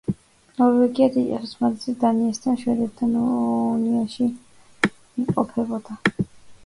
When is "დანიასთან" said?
2.05-2.57